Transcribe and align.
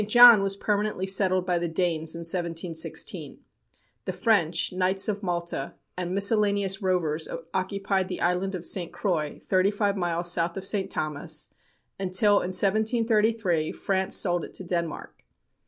John 0.07 0.41
was 0.41 0.57
permanently 0.57 1.05
settled 1.05 1.45
by 1.45 1.59
the 1.59 1.67
Danes 1.67 2.15
in 2.15 2.21
1716. 2.21 3.37
The 4.05 4.11
French, 4.11 4.73
Knights 4.73 5.07
of 5.07 5.21
Malta, 5.21 5.75
and 5.95 6.09
"miscellaneous 6.15 6.81
rovers" 6.81 7.27
occupied 7.53 8.07
the 8.07 8.19
island 8.19 8.55
of 8.55 8.65
St. 8.65 8.91
Croix, 8.91 9.39
thirty 9.45 9.69
five 9.69 9.95
miles 9.95 10.31
south 10.31 10.57
of 10.57 10.65
St. 10.65 10.89
Thomas 10.89 11.53
until, 11.99 12.37
in 12.37 12.47
1733, 12.49 13.71
France 13.73 14.15
sold 14.15 14.43
it 14.43 14.55
to 14.55 14.63
Denmark. 14.63 15.23